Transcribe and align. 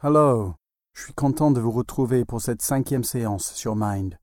Hello, 0.00 0.54
je 0.94 1.02
suis 1.02 1.12
content 1.12 1.50
de 1.50 1.60
vous 1.60 1.72
retrouver 1.72 2.24
pour 2.24 2.40
cette 2.40 2.62
cinquième 2.62 3.02
séance 3.02 3.52
sur 3.54 3.74
Mind. 3.74 4.16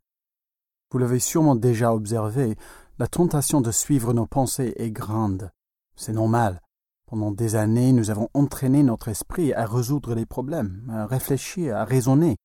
Vous 0.89 0.99
l'avez 0.99 1.19
sûrement 1.19 1.57
déjà 1.57 1.93
observé, 1.93 2.55
la 2.97 3.07
tentation 3.07 3.59
de 3.59 3.71
suivre 3.71 4.13
nos 4.13 4.25
pensées 4.25 4.73
est 4.77 4.91
grande. 4.91 5.51
C'est 5.97 6.13
normal. 6.13 6.61
Pendant 7.07 7.31
des 7.31 7.57
années, 7.57 7.91
nous 7.91 8.09
avons 8.09 8.29
entraîné 8.33 8.83
notre 8.83 9.09
esprit 9.09 9.51
à 9.51 9.65
résoudre 9.65 10.15
les 10.15 10.25
problèmes, 10.25 10.89
à 10.89 11.05
réfléchir, 11.07 11.75
à 11.75 11.83
raisonner. 11.83 12.37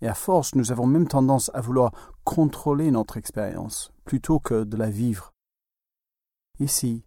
Et 0.00 0.08
à 0.08 0.14
force, 0.14 0.56
nous 0.56 0.72
avons 0.72 0.88
même 0.88 1.06
tendance 1.06 1.52
à 1.54 1.60
vouloir 1.60 1.92
contrôler 2.24 2.90
notre 2.90 3.18
expérience 3.18 3.92
plutôt 4.04 4.40
que 4.40 4.64
de 4.64 4.76
la 4.76 4.90
vivre. 4.90 5.30
Ici, 6.58 7.04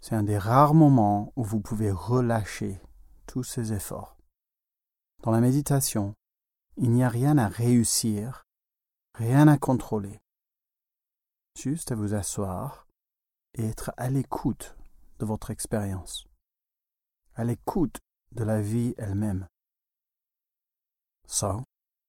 c'est 0.00 0.16
un 0.16 0.24
des 0.24 0.38
rares 0.38 0.74
moments 0.74 1.32
où 1.36 1.44
vous 1.44 1.60
pouvez 1.60 1.92
relâcher 1.92 2.80
tous 3.28 3.44
ces 3.44 3.72
efforts. 3.72 4.11
Dans 5.22 5.30
la 5.30 5.40
méditation, 5.40 6.14
il 6.76 6.90
n'y 6.90 7.04
a 7.04 7.08
rien 7.08 7.38
à 7.38 7.46
réussir, 7.46 8.44
rien 9.14 9.46
à 9.46 9.56
contrôler. 9.56 10.20
Juste 11.56 11.92
à 11.92 11.94
vous 11.94 12.14
asseoir 12.14 12.88
et 13.54 13.64
être 13.64 13.92
à 13.96 14.10
l'écoute 14.10 14.76
de 15.20 15.24
votre 15.24 15.52
expérience, 15.52 16.26
à 17.36 17.44
l'écoute 17.44 18.00
de 18.32 18.42
la 18.42 18.60
vie 18.60 18.94
elle-même. 18.98 19.46
So, 21.28 21.62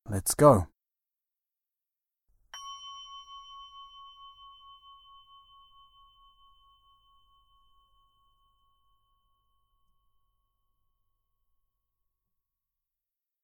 let's 0.09 0.35
go. 0.35 0.65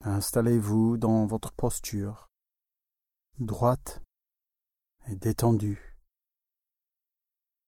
Installez-vous 0.01 0.97
dans 0.97 1.25
votre 1.25 1.51
posture, 1.51 2.29
droite 3.37 4.01
et 5.07 5.15
détendue, 5.15 5.97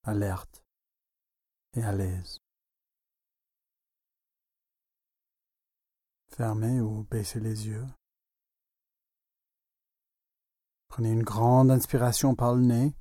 alerte 0.03 0.63
et 1.73 1.83
à 1.83 1.91
l'aise. 1.91 2.39
Fermez 6.29 6.79
ou 6.79 7.03
baissez 7.11 7.41
les 7.41 7.67
yeux. 7.67 7.85
Prenez 10.87 11.11
une 11.11 11.23
grande 11.23 11.69
inspiration 11.69 12.35
par 12.35 12.55
le 12.55 12.61
nez 12.61 12.95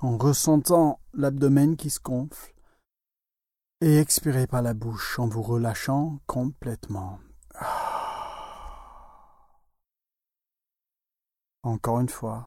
en 0.00 0.18
ressentant 0.18 1.00
l'abdomen 1.14 1.76
qui 1.76 1.88
se 1.88 2.00
gonfle 2.00 2.54
et 3.80 3.98
expirez 3.98 4.46
par 4.46 4.60
la 4.60 4.74
bouche 4.74 5.18
en 5.18 5.28
vous 5.28 5.42
relâchant 5.42 6.18
complètement. 6.26 7.20
Encore 11.68 12.00
une 12.00 12.08
fois. 12.08 12.46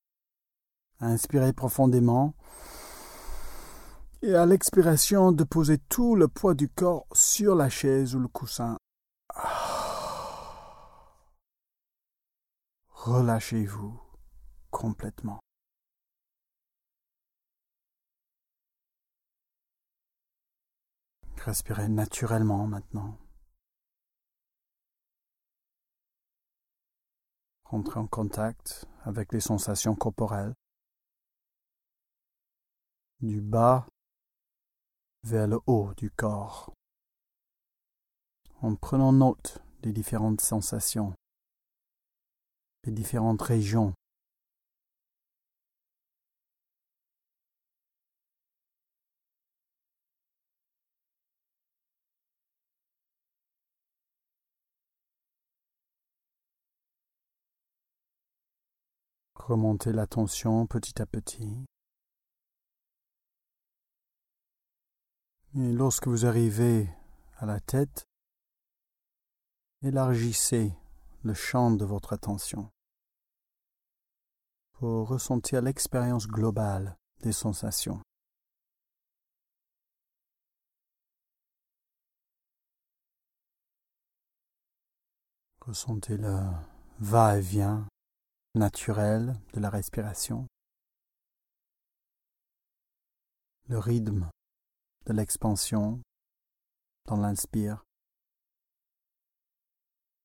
Inspirez 1.00 1.54
profondément. 1.54 2.34
Et 4.24 4.34
à 4.34 4.48
l'expiration, 4.48 5.32
de 5.32 5.44
poser 5.44 5.78
tout 5.78 6.16
le 6.16 6.28
poids 6.28 6.56
du 6.56 6.68
corps 6.68 7.06
sur 7.14 7.54
la 7.54 7.70
chaise 7.70 8.16
ou 8.16 8.20
le 8.20 8.28
coussin. 8.28 8.78
Relâchez-vous 12.90 14.02
complètement. 14.72 15.40
Respirez 21.38 21.90
naturellement 21.90 22.66
maintenant. 22.66 23.21
Entrez 27.74 28.02
en 28.02 28.08
contact 28.08 28.86
avec 29.04 29.32
les 29.32 29.40
sensations 29.40 29.96
corporelles. 29.96 30.54
Du 33.22 33.40
bas 33.40 33.88
vers 35.24 35.48
le 35.48 35.58
haut 35.68 35.94
du 35.96 36.12
corps. 36.12 36.74
En 38.62 38.76
prenant 38.76 39.14
note 39.14 39.60
des 39.84 39.94
différentes 39.94 40.42
sensations, 40.42 41.14
des 42.84 42.92
différentes 42.92 43.42
régions 43.42 43.94
Remontez 59.48 59.92
l'attention 59.92 60.68
petit 60.68 61.02
à 61.02 61.06
petit. 61.06 61.66
Et 65.56 65.74
lorsque 65.74 66.08
vous 66.08 66.26
arrivez 66.26 66.88
à 67.38 67.46
la 67.46 67.60
tête, 67.60 68.08
élargissez 69.82 70.72
le 71.24 71.34
champ 71.34 71.72
de 71.72 71.84
votre 71.84 72.14
attention 72.14 72.70
pour 74.74 75.08
ressentir 75.10 75.62
l'expérience 75.62 76.28
globale 76.28 76.96
des 77.22 77.34
sensations. 77.34 78.00
Ressentez 85.62 86.18
le 86.18 86.40
va-et-vient 87.00 87.91
naturel 88.54 89.34
de 89.54 89.60
la 89.60 89.70
respiration, 89.70 90.48
le 93.68 93.80
rythme 93.80 94.30
de 95.06 95.14
l'expansion 95.14 96.02
dans 97.06 97.18
l'inspire, 97.18 97.84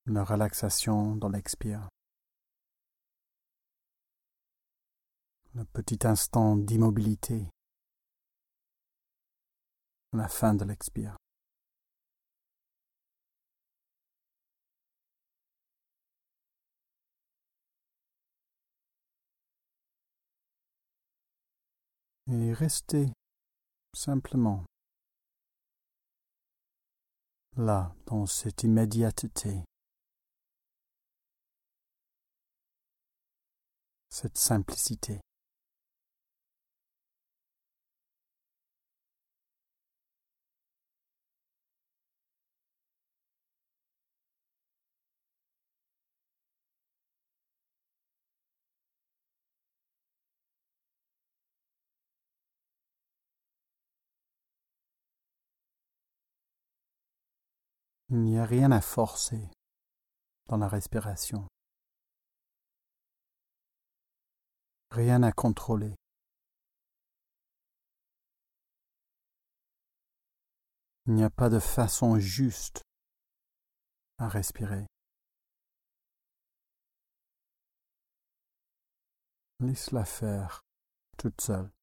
la 0.06 0.24
relaxation 0.24 1.16
dans 1.16 1.28
l'expire, 1.28 1.88
le 5.54 5.64
petit 5.64 6.06
instant 6.06 6.56
d'immobilité. 6.56 7.48
La 10.12 10.28
fin 10.28 10.54
de 10.54 10.64
l'expire. 10.64 11.16
Et 22.30 22.52
restez 22.52 23.06
simplement 23.94 24.64
là 27.56 27.94
dans 28.06 28.26
cette 28.26 28.64
immédiateté, 28.64 29.62
cette 34.10 34.36
simplicité. 34.36 35.20
Il 58.08 58.22
n'y 58.22 58.38
a 58.38 58.44
rien 58.44 58.70
à 58.70 58.80
forcer 58.80 59.50
dans 60.48 60.56
la 60.56 60.68
respiration. 60.68 61.48
Rien 64.92 65.24
à 65.24 65.32
contrôler. 65.32 65.96
Il 71.06 71.14
n'y 71.14 71.24
a 71.24 71.30
pas 71.30 71.48
de 71.48 71.58
façon 71.58 72.18
juste 72.20 72.82
à 74.18 74.28
respirer. 74.28 74.86
Laisse-la 79.58 80.04
faire 80.04 80.60
toute 81.18 81.40
seule. 81.40 81.75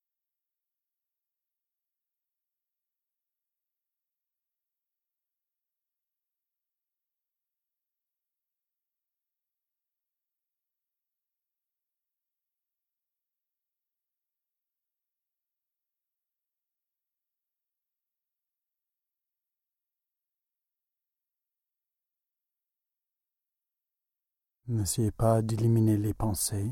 N'essayez 24.67 25.11
pas 25.11 25.41
d'éliminer 25.41 25.97
les 25.97 26.13
pensées, 26.13 26.71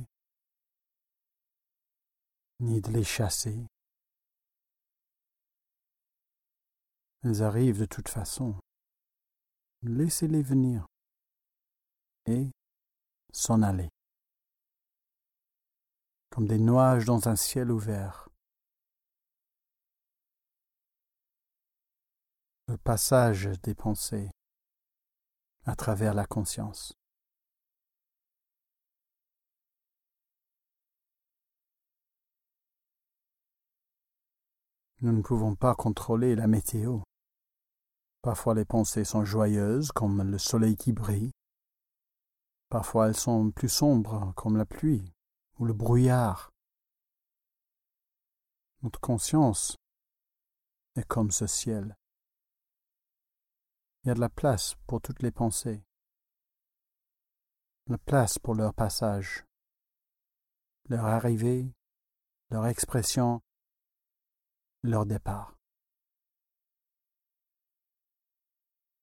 ni 2.61 2.79
de 2.79 2.89
les 2.89 3.03
chasser. 3.03 3.67
Elles 7.23 7.43
arrivent 7.43 7.79
de 7.79 7.85
toute 7.85 8.07
façon. 8.07 8.57
Laissez-les 9.81 10.41
venir 10.41 10.85
et 12.27 12.49
s'en 13.33 13.61
aller, 13.61 13.89
comme 16.29 16.47
des 16.47 16.59
nuages 16.59 17.03
dans 17.03 17.27
un 17.27 17.35
ciel 17.35 17.71
ouvert. 17.71 18.29
Le 22.67 22.77
passage 22.77 23.49
des 23.63 23.75
pensées 23.75 24.29
à 25.65 25.75
travers 25.75 26.13
la 26.13 26.25
conscience. 26.25 27.00
Nous 35.03 35.11
ne 35.11 35.23
pouvons 35.23 35.55
pas 35.55 35.73
contrôler 35.73 36.35
la 36.35 36.45
météo. 36.45 36.99
Parfois 38.21 38.53
les 38.53 38.65
pensées 38.65 39.03
sont 39.03 39.25
joyeuses 39.25 39.91
comme 39.91 40.21
le 40.21 40.37
soleil 40.37 40.75
qui 40.75 40.93
brille. 40.93 41.31
Parfois 42.69 43.07
elles 43.07 43.17
sont 43.17 43.49
plus 43.49 43.67
sombres 43.67 44.31
comme 44.35 44.57
la 44.57 44.65
pluie 44.65 45.11
ou 45.57 45.65
le 45.65 45.73
brouillard. 45.73 46.51
Notre 48.83 48.99
conscience 48.99 49.75
est 50.95 51.07
comme 51.07 51.31
ce 51.31 51.47
ciel. 51.47 51.97
Il 54.03 54.09
y 54.09 54.11
a 54.11 54.13
de 54.13 54.19
la 54.19 54.29
place 54.29 54.75
pour 54.85 55.01
toutes 55.01 55.23
les 55.23 55.31
pensées, 55.31 55.83
la 57.87 57.97
place 57.97 58.37
pour 58.37 58.53
leur 58.53 58.75
passage, 58.75 59.45
leur 60.89 61.05
arrivée, 61.05 61.73
leur 62.51 62.67
expression 62.67 63.41
leur 64.83 65.05
départ. 65.05 65.55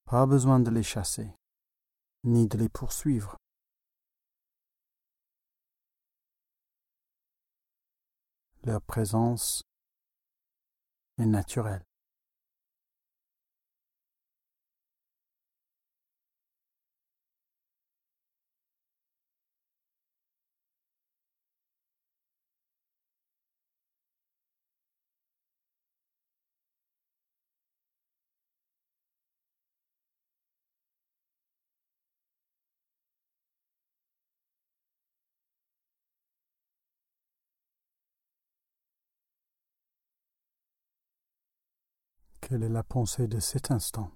Pas 0.05 0.27
besoin 0.27 0.59
de 0.61 0.71
les 0.71 0.83
chasser, 0.83 1.31
ni 2.25 2.49
de 2.49 2.59
les 2.59 2.69
poursuivre. 2.69 3.37
Leur 8.65 8.83
présence 8.83 9.63
est 11.19 11.27
naturelle. 11.27 11.88
Quelle 42.49 42.63
est 42.63 42.71
la 42.71 42.83
pensée 42.83 43.29
de 43.29 43.41
cet 43.41 43.71
instant 43.71 44.11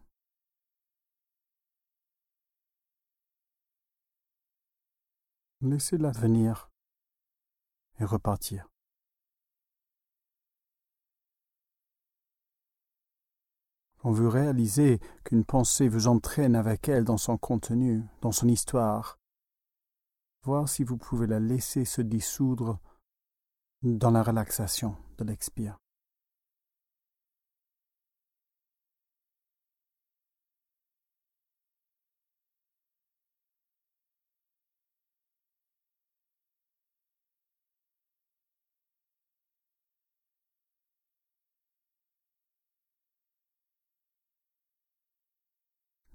Laissez-la 5.60 6.12
venir 6.12 6.70
et 8.00 8.06
repartir. 8.06 8.66
Quand 13.98 14.12
vous 14.12 14.30
réalisez 14.30 14.98
qu'une 15.24 15.44
pensée 15.44 15.88
vous 15.88 16.06
entraîne 16.06 16.56
avec 16.56 16.88
elle 16.88 17.04
dans 17.04 17.18
son 17.18 17.36
contenu, 17.36 18.02
dans 18.22 18.32
son 18.32 18.48
histoire, 18.48 19.18
voir 20.42 20.70
si 20.70 20.84
vous 20.84 20.96
pouvez 20.96 21.26
la 21.26 21.38
laisser 21.38 21.84
se 21.84 22.00
dissoudre 22.00 22.80
dans 23.82 24.10
la 24.10 24.22
relaxation 24.22 24.96
de 25.18 25.24
l'expire. 25.24 25.76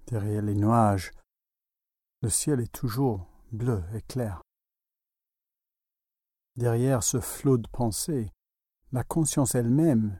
Derrière 0.08 0.40
les 0.40 0.54
nuages, 0.54 1.12
le 2.22 2.30
ciel 2.30 2.60
est 2.60 2.72
toujours 2.72 3.26
bleu 3.52 3.84
et 3.94 4.00
clair. 4.00 4.40
Derrière 6.56 7.02
ce 7.02 7.20
flot 7.20 7.58
de 7.58 7.68
pensées, 7.68 8.32
la 8.90 9.04
conscience 9.04 9.54
elle-même 9.54 10.18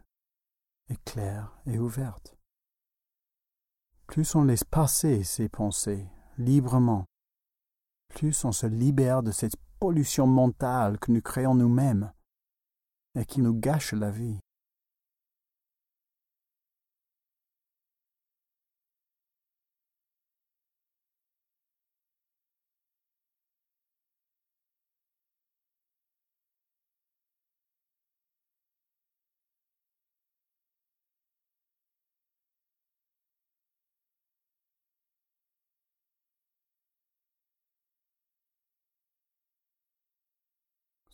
est 0.91 1.03
claire 1.05 1.59
et 1.65 1.79
ouverte. 1.79 2.37
Plus 4.07 4.35
on 4.35 4.45
laisse 4.45 4.65
passer 4.65 5.25
ces 5.25 5.49
pensées 5.49 6.07
librement, 6.37 7.07
plus 8.09 8.45
on 8.45 8.53
se 8.53 8.67
libère 8.67 9.23
de 9.23 9.31
cette 9.31 9.57
pollution 9.81 10.27
mentale 10.27 10.99
que 10.99 11.13
nous 11.13 11.23
créons 11.23 11.55
nous-mêmes 11.55 12.13
et 13.15 13.25
qui 13.25 13.41
nous 13.41 13.55
gâche 13.55 13.95
la 13.95 14.11
vie. 14.11 14.39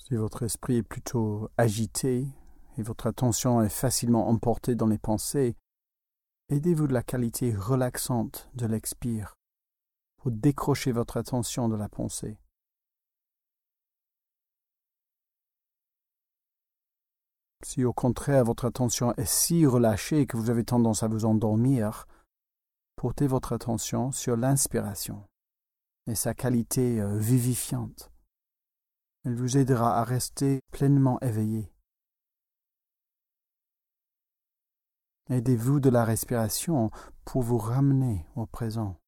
Si 0.07 0.17
votre 0.17 0.43
esprit 0.43 0.77
est 0.77 0.83
plutôt 0.83 1.49
agité 1.57 2.27
et 2.77 2.83
votre 2.83 3.07
attention 3.07 3.63
est 3.63 3.71
facilement 3.71 4.29
emportée 4.29 4.75
dans 4.75 4.87
les 4.87 4.99
pensées, 4.99 5.57
aidez-vous 6.51 6.87
de 6.87 6.93
la 6.93 7.03
qualité 7.03 7.55
relaxante 7.55 8.51
de 8.55 8.67
l'expire 8.67 9.35
pour 10.19 10.31
décrocher 10.31 10.93
votre 10.93 11.17
attention 11.17 11.71
de 11.71 11.77
la 11.77 11.89
pensée. 11.89 12.37
Si 17.65 17.83
au 17.83 17.95
contraire 17.95 18.45
votre 18.45 18.67
attention 18.67 19.15
est 19.15 19.25
si 19.25 19.65
relâchée 19.65 20.27
que 20.27 20.37
vous 20.37 20.51
avez 20.51 20.65
tendance 20.65 21.03
à 21.03 21.09
vous 21.09 21.25
endormir, 21.25 22.07
portez 22.97 23.27
votre 23.27 23.55
attention 23.55 24.13
sur 24.13 24.37
l'inspiration 24.37 25.25
et 26.07 26.15
sa 26.15 26.35
qualité 26.35 27.01
euh, 27.01 27.17
vivifiante. 27.17 28.14
Elle 29.25 29.37
vous 29.37 29.57
aidera 29.57 29.99
à 29.99 30.05
rester 30.05 30.61
pleinement 30.71 31.19
éveillé. 31.21 31.73
Aidez-vous 35.31 35.81
de 35.81 35.89
la 35.89 36.05
respiration 36.05 36.91
pour 37.25 37.43
vous 37.43 37.57
ramener 37.57 38.27
au 38.37 38.45
présent, 38.45 39.01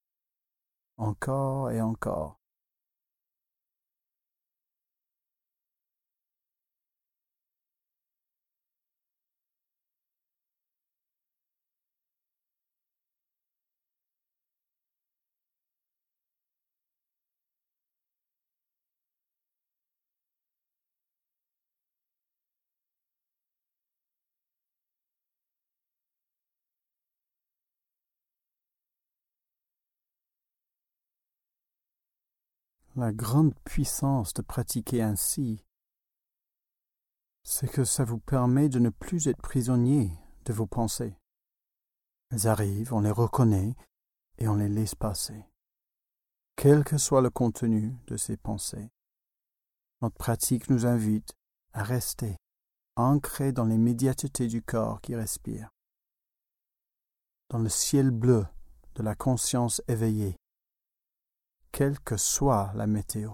encore 0.96 1.70
et 1.70 1.82
encore. 1.82 2.40
La 32.96 33.12
grande 33.12 33.54
puissance 33.64 34.32
de 34.32 34.42
pratiquer 34.42 35.02
ainsi, 35.02 35.62
c'est 37.42 37.70
que 37.70 37.84
ça 37.84 38.04
vous 38.04 38.18
permet 38.18 38.68
de 38.68 38.78
ne 38.78 38.88
plus 38.88 39.28
être 39.28 39.40
prisonnier 39.40 40.10
de 40.46 40.52
vos 40.52 40.66
pensées. 40.66 41.16
Elles 42.30 42.48
arrivent, 42.48 42.92
on 42.92 43.00
les 43.00 43.10
reconnaît 43.10 43.76
et 44.38 44.48
on 44.48 44.56
les 44.56 44.68
laisse 44.68 44.94
passer. 44.94 45.44
quel 46.56 46.84
que 46.84 46.96
soit 46.96 47.20
le 47.20 47.28
contenu 47.28 47.94
de 48.06 48.16
ces 48.16 48.38
pensées. 48.38 48.90
Notre 50.00 50.16
pratique 50.16 50.70
nous 50.70 50.86
invite 50.86 51.34
à 51.74 51.82
rester 51.82 52.36
ancrés 52.96 53.52
dans 53.52 53.66
l'immédiateté 53.66 54.46
du 54.46 54.62
corps 54.62 55.02
qui 55.02 55.14
respire, 55.14 55.68
dans 57.50 57.58
le 57.58 57.68
ciel 57.68 58.10
bleu 58.10 58.46
de 58.94 59.02
la 59.02 59.14
conscience 59.14 59.82
éveillée, 59.86 60.36
quelle 61.76 62.00
que 62.00 62.16
soit 62.16 62.72
la 62.74 62.86
météo. 62.86 63.32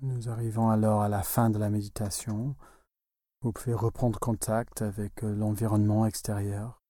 Nous 0.00 0.30
arrivons 0.30 0.70
alors 0.70 1.02
à 1.02 1.10
la 1.10 1.22
fin 1.22 1.50
de 1.50 1.58
la 1.58 1.68
méditation. 1.68 2.56
Vous 3.42 3.52
pouvez 3.52 3.74
reprendre 3.74 4.18
contact 4.18 4.80
avec 4.80 5.22
euh, 5.22 5.34
l'environnement 5.34 6.06
extérieur 6.06 6.80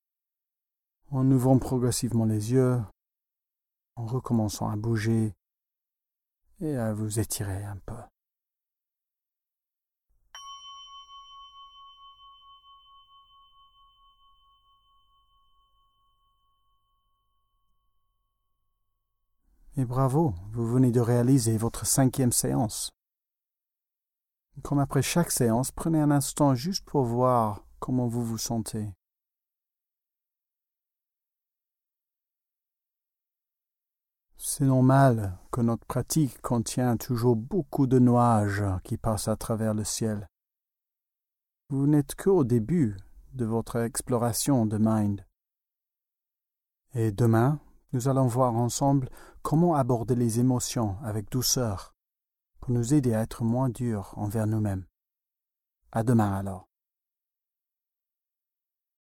en 1.11 1.29
ouvrant 1.33 1.59
progressivement 1.59 2.27
les 2.27 2.53
yeux, 2.53 2.81
en 3.97 4.07
recommençant 4.07 4.71
à 4.71 4.77
bouger 4.77 5.35
et 6.61 6.77
à 6.77 6.95
vous 6.95 7.19
étirer 7.19 7.65
un 7.65 7.79
peu. 7.79 8.12
Et 19.79 19.87
bravo, 19.87 20.35
vous 20.53 20.67
venez 20.67 20.93
de 20.93 21.01
réaliser 21.01 21.57
votre 21.57 21.87
cinquième 21.87 22.33
séance. 22.33 22.91
Comme 24.63 24.79
après 24.79 25.01
chaque 25.01 25.31
séance, 25.31 25.73
prenez 25.73 25.99
un 25.99 26.11
instant 26.11 26.55
juste 26.55 26.85
pour 26.85 27.05
voir 27.05 27.65
comment 27.81 28.07
vous 28.07 28.23
vous 28.23 28.37
sentez. 28.37 28.93
C'est 34.37 34.67
normal 34.67 35.39
que 35.51 35.63
notre 35.63 35.87
pratique 35.87 36.43
contient 36.43 36.99
toujours 36.99 37.37
beaucoup 37.37 37.87
de 37.87 37.99
nuages 37.99 38.65
qui 38.85 38.99
passent 38.99 39.29
à 39.29 39.37
travers 39.37 39.73
le 39.73 39.85
ciel. 39.85 40.29
Vous 41.71 41.87
n'êtes 41.87 42.15
qu'au 42.15 42.45
début 42.45 42.99
de 43.33 43.47
votre 43.47 43.77
exploration 43.77 44.67
de 44.67 44.77
Mind. 44.79 45.25
Et 46.93 47.11
demain, 47.11 47.59
nous 47.95 48.09
allons 48.09 48.27
voir 48.27 48.55
ensemble 48.55 49.09
comment 49.43 49.75
aborder 49.75 50.15
les 50.15 50.41
émotions 50.41 50.97
avec 51.03 51.31
douceur 51.31 51.95
pour 52.61 52.71
nous 52.71 52.95
aider 52.95 53.15
à 53.15 53.23
être 53.23 53.45
moins 53.45 53.69
durs 53.69 54.15
envers 54.17 54.47
nous-mêmes? 54.47 54.87
À 55.91 56.03
demain 56.03 56.33
alors. 56.33 56.72